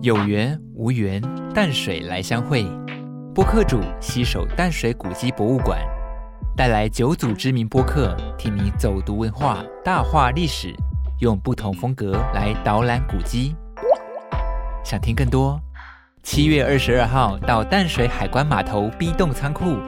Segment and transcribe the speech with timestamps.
[0.00, 1.20] 有缘无缘，
[1.52, 2.64] 淡水来相会。
[3.34, 5.80] 播客主携手淡水古迹博物馆，
[6.56, 10.72] 带来九组知名播客，替你走读文化、大话历史，
[11.18, 13.56] 用不同风格来导览古迹。
[14.84, 15.60] 想听更多？
[16.22, 19.78] 七月二十二号到淡水海关码头 B 栋仓库，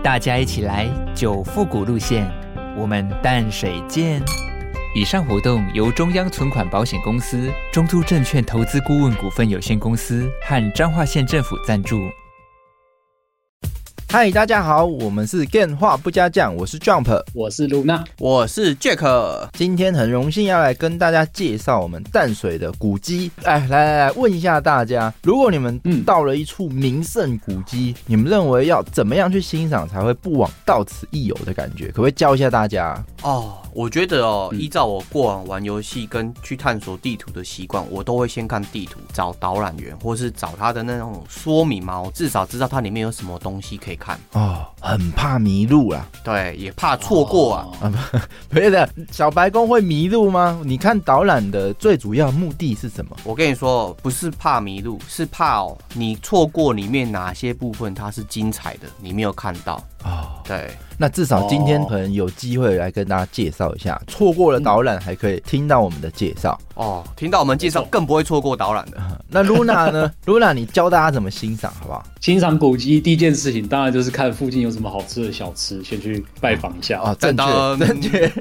[0.00, 2.30] 大家一起来九复古路线，
[2.76, 4.22] 我们淡水见。
[4.96, 12.00] 以上活动由中央存款保险公司、中都证券投资顾问股份有限公司和彰化县政府赞助。
[14.16, 19.50] 嗨，大家好，我们是电话不加酱，我是 Jump，我是露娜，我是 Jack。
[19.52, 23.30] 今天很荣幸要来跟大家介绍我们淡水的古迹。
[23.42, 31.88] 哎，来来来，问一下大家，如果你们到了一处名胜古迹，你们认为要怎么样去欣赏才会不枉到此一游的感觉？
[31.88, 33.04] 可不可以教一下大家？
[33.22, 33.58] 哦。
[33.76, 44.05] 我觉得哦，依照我过往玩游戏跟去探索地图的习惯，我都会先看地图，找导览员，或是找他的那种说明嘛，我至少知道它里面有什么东西可以看。
[44.32, 47.68] 哦，很怕迷路啦，对，也怕错过啊。
[47.80, 47.92] 啊
[48.50, 50.60] 不， 是的，小白宫会迷路吗？
[50.64, 53.16] 你看导览的最主要目的是什么？
[53.24, 59.82] 我跟你说，不是怕迷路，是怕哦，你错过里面哪些部分它是精彩的，你没有看到。
[60.04, 68.98] 哦，对，那至少今天可能有机会来跟大家介绍一下，错过了导览还可以听到我们的介绍哦，听到我们介绍更不会错过导览的。
[69.28, 70.12] 那 Luna 呢？
[70.26, 72.04] Luna，你教大家怎么欣赏好不好？
[72.20, 77.16] 欣赏古迹第一件事情当然就是看附近有什么好吃的小吃，先去拜访一下啊。
[77.18, 78.32] 正确，正确。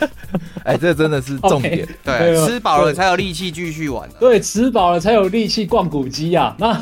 [0.64, 1.86] 哎，这真的是重点。
[2.04, 4.08] 对，吃饱了才有力气继续玩。
[4.18, 6.56] 对，吃饱了才有力气逛古迹啊。
[6.58, 6.80] 那。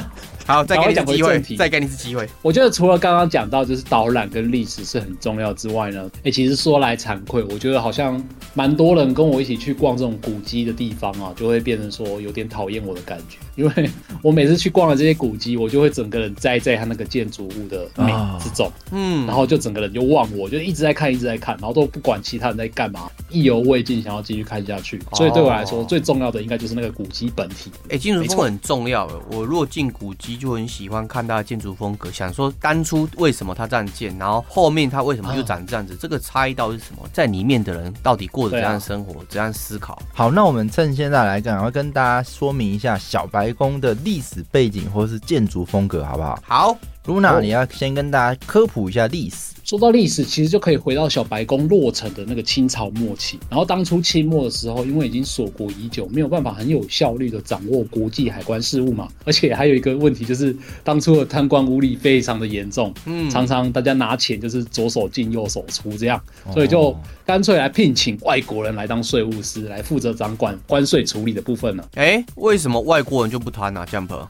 [0.49, 2.27] 好，再给你机会，再给你一次机会。
[2.41, 8.19] 我觉得除了刚刚讲到就是导览跟历史是很重要之外呢，哎，其实说来惭愧，我觉得好像
[8.55, 13.91] 蛮多人跟我一起去逛这种古迹的地方啊，就会变成说有点讨厌我的感觉，因为
[14.23, 18.11] 我每次去逛了这些古迹，我就会整个人栽在他那个建筑物的美
[18.41, 24.99] 之中，嗯，然后就整个人就忘我，就一直在看，一直在看，然后都不管其他人在干嘛，意犹未尽，想要继续看下去。
[25.13, 27.71] 所以对我来说，最重要的应该就是那个古迹本体。
[27.91, 29.07] 哎，建筑风很重要。
[29.31, 30.38] 我若进古迹。
[30.39, 37.03] 就很喜欢看他的建筑风格，想说当初为什么他这样建，然后后面他为什么就长这样子，这个差异到底是什么？
[37.13, 40.01] 在里面的人到底过着怎样生活，怎样思考？
[40.15, 46.39] 好，那我们趁现在来赶快跟大家说明一下小白宫的历史背景或是建筑风格，好不好？
[46.47, 49.58] 好，Luna，你要先跟大家科普一下历史。
[49.69, 53.39] 说到历史，其实就可以回到小白宫落成的那个清朝末期。
[53.51, 59.09] 然后当初清末的时候，因为已经锁国已久，没有办法很有效率的掌握国际海关事务嘛。
[59.27, 66.19] 而且还有一个问题，就是当初的贪官污吏非常的严重，嗯，常常大家拿钱就是左手进右手出这样，
[66.55, 66.97] 所以就
[67.27, 71.87] 干脆来聘请外国人来当税务师，来负责掌管关税处理的部分了。
[71.97, 74.29] 哎，为什么外国人就不贪呢？Jump。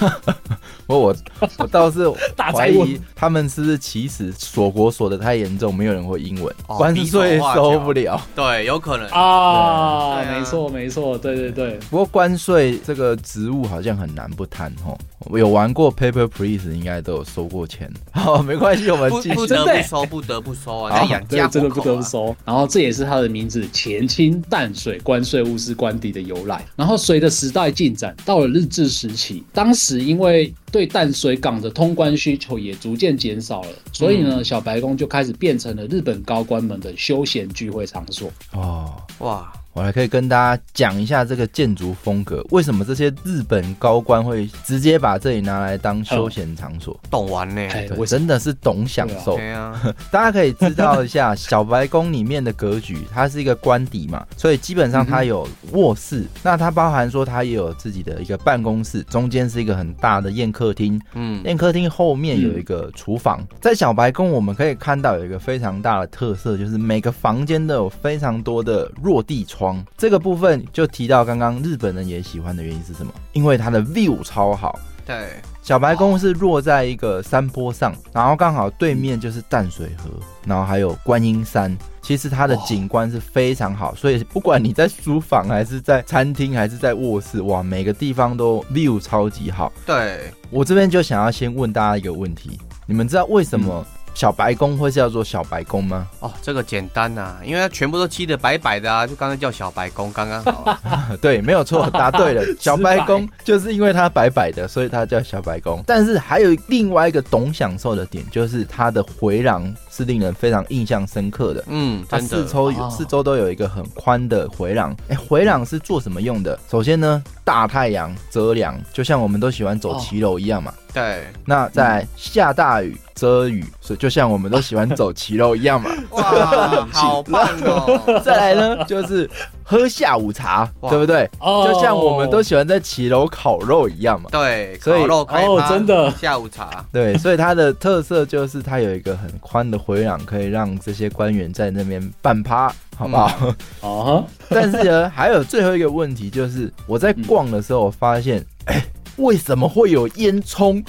[0.86, 1.16] 我我
[1.58, 2.10] 我倒是
[2.52, 8.20] 怀疑他们是不是其实锁国锁的太严重，没有人会英文，关税收不了。
[8.34, 11.78] 对，有可能啊，没错没错，对对对。
[11.90, 14.98] 不过关税这个职务好像很难不贪哦。
[15.38, 17.92] 有玩过 Paper Please，应该都有收过钱。
[18.10, 22.34] 好，没关系，我们不得不收，不得不收啊，养家真的不得不收。
[22.44, 26.64] 然后这也是他的名字“前清淡水关税务司官邸”的由来。
[26.74, 38.30] 然后随着时代进展，到了日治时期，当时因为对淡水港的通关需求也逐渐减少了，所以呢，小白宫就开始变成了日本高官们的休闲聚会场所。
[38.52, 39.52] 哦，哇。
[39.72, 46.98] 我还可以跟大家讲一下这个建筑风格，为什么这些日本高官会直接把这里拿来当休闲场所？
[47.08, 47.62] 懂玩呢，
[47.96, 49.38] 我真的是懂享受。
[50.10, 63.40] 大家可以知道一下 小白宫里面的格局，它是一个官邸嘛，所以基本上它有卧室，那它包含说它也有自己的一个办公室，中间是一个很大的宴客厅，嗯，宴客厅后面有一个厨房。
[63.60, 69.82] 在小白宫我们可以看到有一个非常大的特色，就是每个房间都有非常多的落地窗。
[69.96, 73.12] 这个部分就提到刚刚日本人也喜欢的原因是什么？
[73.32, 74.78] 因为它的 view 超好。
[75.06, 80.10] 对，小白宫是落在一个山坡上，然后刚好对面就是淡水河，
[80.46, 81.76] 然后还有观音山。
[82.02, 89.70] 其实它的景观是非常好，所以不管你在书房还是在餐厅还是在卧室，哇，每个地方都 view 超级好。
[89.84, 96.06] 对我这边就想要先问大家一个问题：你们知道为什么小白宫会是叫做小白宫吗？
[96.20, 100.78] 哦，这个简单呐，因为它全部都漆的白白的啊，就刚才叫小白宫，刚刚好。
[101.22, 102.44] 对，没有错，答对了。
[102.60, 105.82] 小白宫就是因为它白白的，所以它叫小白宫。
[105.86, 111.64] 但是还有另外一个懂享受的点，就是它的回廊是令人非常印象深刻的。
[111.68, 114.94] 嗯，它四周有四周都有一个很宽的回廊。
[115.08, 116.58] 哎，回廊是做什么用的？
[116.70, 120.74] 首先呢，大太阳遮凉，就像我们都喜欢走骑楼一样嘛。
[120.92, 125.90] 对，那在下大雨遮雨，所以就像我们都喜欢走骑楼一样嘛。
[126.10, 128.20] 哇， 好棒哦！
[128.24, 129.28] 再来呢，就是
[129.62, 131.28] 喝下午茶，对不对？
[131.40, 134.28] 就像我们都喜欢在骑楼烤肉一样嘛。
[134.32, 136.84] 对，烤肉哦，真的下午茶。
[136.92, 143.54] 对，所以它的特色就是它有一个很宽的回廊，可以让这些官员在那边半趴，好不好？
[143.80, 144.24] 哦。
[144.48, 148.82] 但是呢，还有最后一个问题，就是我在逛的时候，我发现，哎。
[149.20, 150.84] 为什么会有烟囱？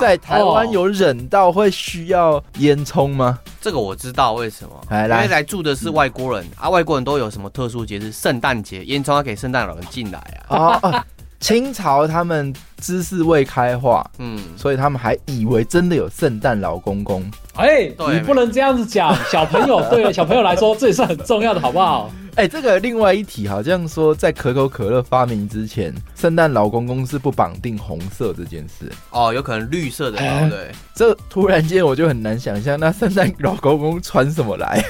[0.00, 3.38] 在台湾有忍到会需要烟囱吗？
[3.60, 8.10] 这个我知道为什么，因为来住的是外国人啊，外国人都有什么特殊节日？
[8.10, 10.18] 圣诞节烟囱要给圣诞老人进来
[10.48, 11.04] 啊。
[11.38, 12.50] 清朝他们
[12.84, 17.24] 知识未开化，嗯，所以他们还以为真的有圣诞老公公。
[17.54, 22.10] 哎，你不能这样子讲，小朋友对 小朋友来说这也是很重要的，好不好？
[22.34, 28.90] 哎，这个另外一题好像说，在可口可乐发明之前，圣诞老公公是不绑定红色这件事。
[29.10, 30.18] 哦，有可能绿色的，
[30.50, 30.72] 对。
[30.96, 34.84] 这突然间我就很难想象，那圣诞老公公穿什么来？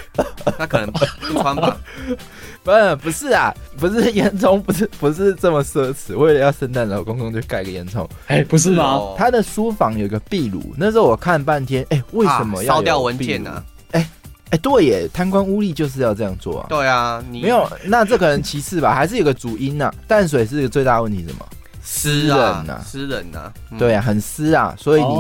[0.59, 0.99] 那可能不
[1.39, 1.77] 穿吧？
[2.65, 2.71] 不，
[3.03, 6.17] 不是啊，不是烟囱，不是，不是这么奢侈。
[6.17, 8.07] 为了要圣诞老公公，就盖个烟囱。
[8.27, 9.15] 哎，不是吗？
[9.17, 13.63] 他的书房有个壁炉，那时候我看半天，哎，为什么要烧掉文件呢？
[13.93, 14.09] 哎。
[14.51, 16.67] 哎，对耶，贪官污吏就是要这样做啊。
[16.69, 19.93] 对啊，你没有，那这可能其次吧，还是有个主因呐。
[20.07, 21.45] 淡水是最大问题，什么？
[21.83, 23.53] 湿冷呐，湿人呐。
[23.79, 25.15] 对啊，很湿啊，所以你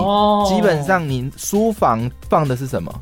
[0.55, 2.94] 基本上你书房放的是什么？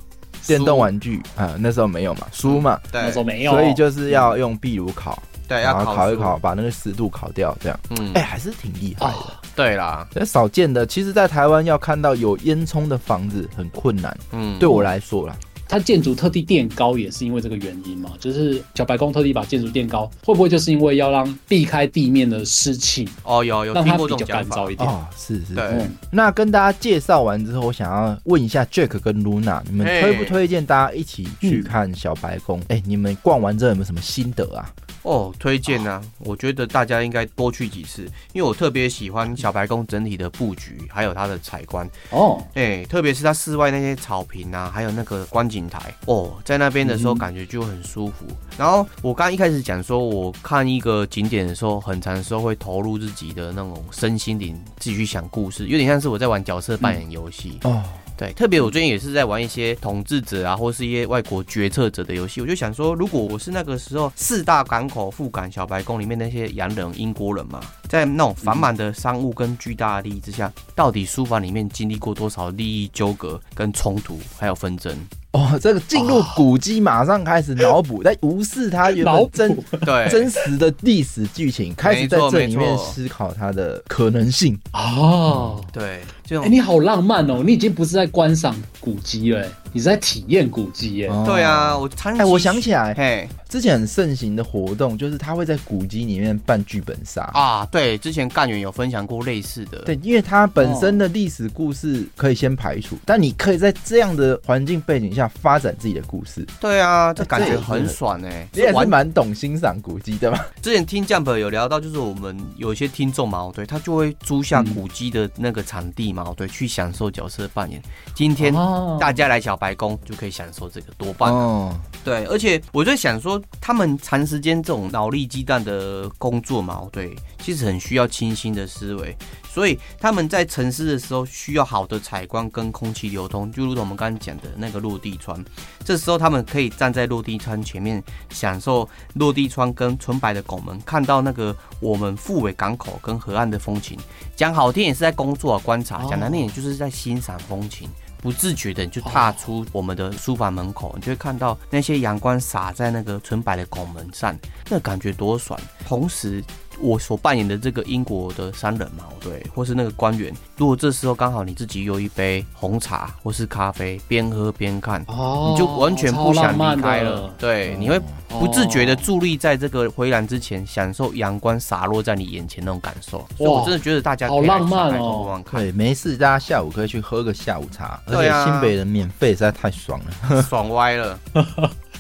[0.47, 7.79] 电动玩具啊，那时候没有嘛，书嘛，那时候没有，所以就是要用壁炉烤，对，要烤一烤，把那个湿度烤掉，这样。
[7.91, 9.41] 嗯，哎，还是挺厉害的。
[9.55, 14.17] 对啦，少见的，其实，在台湾要看到有烟囱的房子很困难。
[14.33, 15.37] 嗯，对我来说啦。
[15.69, 18.11] 它建筑特地垫高也是因为这个原因嘛？
[18.21, 23.09] 就是小白宫特地把建筑垫高，会不会就是因为要让避开地面的湿气？
[23.23, 24.87] 哦，有有，让它比较干燥一点。
[24.87, 25.55] 哦，是是。
[25.55, 25.87] 对。
[26.11, 32.61] 那跟大家介绍完之后，我想要问一下 Jack 跟 Luna，你们推不推荐大家一起去看小白宫？
[32.69, 34.69] 哎，你们逛完之后有没有什么心得啊？
[35.03, 36.01] 哦，推荐啊！
[36.19, 41.89] 我觉得大家应该多去几次，因为我特别喜欢小白宫整体的布局，还有它的采光。
[42.11, 48.25] 哦，哎，特别是它室外那些草坪啊，还有那个观景台，哦，在那边的时候感觉就很舒服。
[48.57, 57.59] 然后我刚一开始讲说，我看一个景点的时候，很长的时候会投入自己的那种身心灵，自己去想故事，有点像是我在玩角色扮演游戏。
[57.65, 57.83] 哦。
[58.17, 62.41] 对，特别我最近也是在玩一些统治者啊，或是一些外国决策者的游戏。
[62.41, 74.97] 我就想说，如果我是那个时候四大港口赴港小白宫里面那些洋人、英国人嘛，在那种繁忙的商务跟巨大的利益之下，到底书房里面经历过多少利益纠葛、跟冲突，还有纷争？
[75.33, 80.09] 哦，这个进入古迹，马上开始脑补，在无视它原本真对。
[80.11, 84.59] 真实的历史剧情，开始在这里面思考它的可能性。
[84.75, 86.03] 哦，对，
[86.39, 89.47] 哎，你好浪漫哦，你已经不是在观赏古迹了。
[89.73, 91.11] 你是在体验古迹耶？
[91.25, 97.67] 对啊，我参哎，我想起来，嘿，之前很盛行的活动就是他会在古迹里面办剧本杀啊。
[97.73, 99.79] 对，之前干员有分享过类似的。
[99.87, 106.47] 对，因为它本身的历史故事可以先排除，但你可以在这样的环境背景下发展自己的故事。
[106.61, 108.47] 对啊，这感觉很爽哎。
[108.53, 110.39] 你也是蛮懂欣赏古迹的嘛？
[110.61, 117.83] 之前听 Jump 有聊到，就是我们有一些听众嘛，对，他就会租下古迹的那个场地嘛，对，去享受角色扮演。
[118.15, 118.53] 今天
[119.01, 119.59] 大家来小。
[119.63, 129.17] 白宫就可以享受这个多半哦，对，而且我在想说，他们长时间这种脑力激荡的工作嘛，对，其实很需要清新的思维，
[129.49, 135.41] 所以他们在城市的时候需要好的采光跟空气流通，就如同我们刚刚讲的那个落地窗，
[135.85, 143.97] 这时候他们可以站在落地窗前面，享受落地窗跟纯白的拱门，看到那个我们富尾港口跟河岸的风情。
[144.35, 147.89] 讲好听也是在工作啊观察，讲难听也就是在欣赏风情。
[148.23, 154.35] 不自觉的，你就踏出我们的书房门口，你就会看到那些阳光洒在那个纯白的拱门上，
[154.71, 155.59] 那感觉多爽。
[155.85, 156.43] 同时，
[156.79, 167.35] 我所扮演的这个英国的商人嘛，对， 或是那个官员，如果这时候刚好你自己有一杯红茶或是咖啡，边喝边看，哦，你就完全不想离开了。
[167.37, 168.01] 对，你会
[168.39, 173.27] 不自觉的伫立在这个回廊之前，享受阳光洒落在你眼前那种感受。
[173.37, 175.41] 所以我真的觉得大家好浪漫哦。
[175.51, 181.19] 对，没事，大家下午可以去喝个下午茶，而且新北人免费实在太爽了， 爽歪了。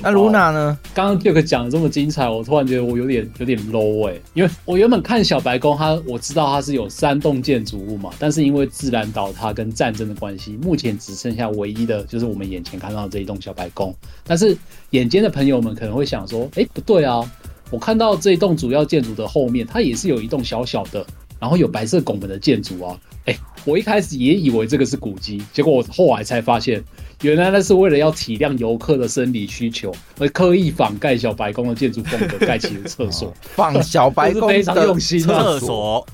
[0.04, 0.76] 那露娜呢？
[0.92, 13.94] 刚刚 Duke 讲的这么精彩，我突然觉得我有点有点 low 哎，因为我原本看小白宫，它我知道它是有三栋建筑物嘛，但是因为自然倒塌跟战争的关系，目前只剩下唯一的就是我们眼前看到这一栋小白宫。
[14.24, 14.56] 但是
[14.90, 17.22] 眼尖的朋友们可能会想说，哎，不对啊，
[17.70, 21.06] 我看到这一栋主要建筑的后面，它也是有一栋小小的，
[21.38, 22.98] 然后有白色拱门的建筑啊。
[23.26, 26.82] 哎，我一开始也以为这个是古迹，结果我后来才发现。
[27.22, 33.32] 原来那是为了要体谅游客的生理需求，而刻意仿盖小白宫的建筑风格盖起的厕所。
[33.54, 35.20] 仿小白宫非常用心。
[35.20, 36.06] 厕所，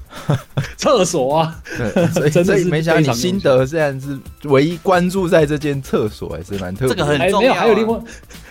[0.76, 1.60] 厕所啊！
[2.14, 6.94] 对，所以 没想到你心得虽然是唯一关注在这间厕所，还是蛮特别。
[6.94, 7.54] 这个很重要。
[7.54, 7.98] 还有另外，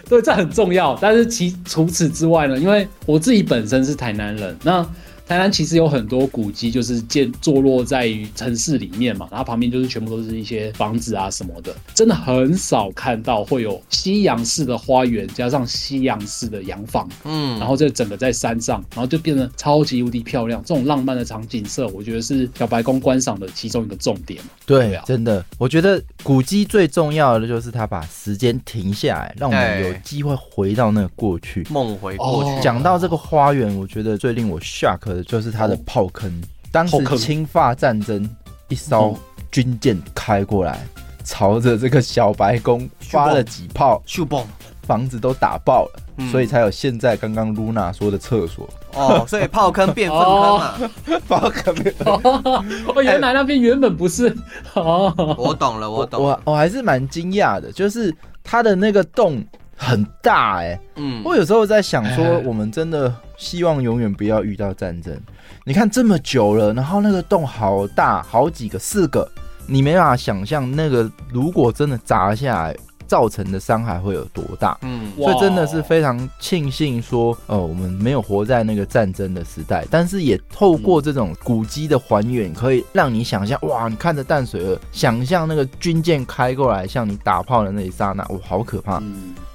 [0.10, 0.98] 对，这很重要。
[1.02, 2.58] 但是其除此之外呢？
[2.58, 4.86] 因为我自己本身是台南人，那。
[5.28, 20.64] 台南其实有很多古迹，就是建坐落在于城市里面嘛，然后旁边就是全部都是一些房子啊什么的，真的很少看到会有西洋式的花园加上西洋式的洋房，嗯，然后这整个在山上，然后就变得超级无敌漂亮。
[20.66, 24.42] 这种浪漫的场景色，我觉得是小白宫观赏的其中一个重点。
[24.66, 32.62] 对啊，真的，我觉得古迹最重要的就是它把时间停下来，让我们有机会回到那个过去，梦回过去。
[32.62, 35.17] 讲到这个花园，我觉得最令我 shock。
[35.24, 36.32] 就是他的炮坑，
[36.72, 38.30] 当时侵法战争，
[38.68, 39.18] 一艘
[39.52, 40.80] 军舰开过来，
[41.24, 44.46] 朝着这个小白宫发了几炮，秀蹦，
[44.84, 48.70] 房子都打爆了，所以才有现在刚刚露娜说的厕所。
[48.94, 50.92] 哦，所以炮坑变粪坑了，
[51.28, 51.94] 炮坑变。
[52.06, 52.64] 哦，
[53.04, 54.36] 原来那边原本不是。
[54.74, 56.24] 哦，我懂了，我懂。
[56.24, 59.44] 我我还是蛮惊讶的，就是它的那个洞。
[59.80, 65.18] 很大哎，嗯，我有时候在想说，我们真的希望永远不要遇到战争。
[65.64, 69.30] 你看这么久了，然后那个洞好大，好几个，四个，
[69.66, 72.76] 你没办法想象那个如果真的砸下来。
[73.08, 74.78] 造成的伤害会有多大？
[74.82, 89.02] 嗯，所以真的是非常庆幸说，呃，我们没有活在那个战争的时代，但是也透过这种古迹的还原，可以让你想象，哇，你看着淡水河，想象那个军舰开过来向你打炮的那一刹那，哇，好可怕。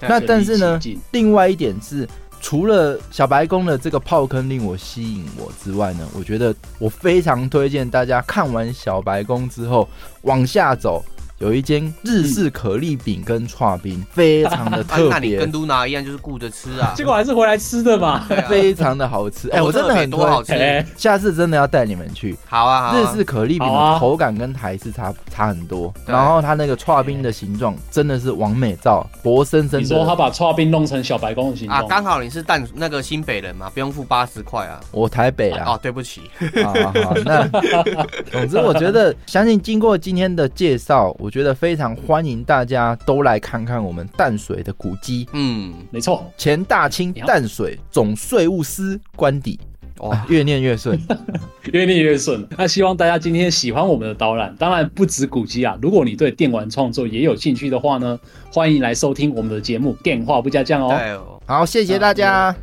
[0.00, 2.08] 那但是呢，另外一点是，
[2.42, 9.88] 除了小白宫的这个炮坑令我吸引我之外呢，我觉得我非常推荐大家看完小白宫之后
[10.22, 11.02] 往下走。
[11.42, 16.94] 有一间日式可丽饼跟串冰，非常的特别， 跟都拿一样，就是顾着吃啊。
[16.96, 19.50] 结果还是回来吃的嘛， 非常的好吃。
[19.50, 20.54] 哎，我真的很多好吃，
[20.96, 22.38] 下次真的要带你们去。
[22.46, 29.80] 好啊，日式可丽饼的口感跟台式差差很多，然后它那个串冰的形状真的是完美照，活生生。
[29.80, 31.84] 你说他把串冰弄成小白宫的形状啊？
[31.88, 34.78] 刚好你是淡那个新北人嘛，不用付八十块啊。
[34.92, 35.72] 我台北啊。
[35.72, 36.22] 哦，对不起。
[36.62, 36.72] 好
[37.02, 37.48] 好，那
[38.30, 41.96] 总之我觉得，相信经过今天的介绍，我觉得非常。
[41.96, 45.26] 欢迎大家都来看看我们淡水的古迹。
[45.32, 49.58] 嗯，没错，前大清淡水总税务司官邸。
[49.98, 51.00] 哇，越念越顺，
[51.72, 52.46] 越念越顺。
[52.58, 55.78] 那希望大家今天喜欢我们的导览，当然不止古迹啊。
[55.80, 58.18] 如果你对电玩创作也有兴趣的话呢，
[58.52, 61.40] 欢迎来收听我们的节目《电话不加酱》哦。
[61.46, 62.54] 好，谢谢大家。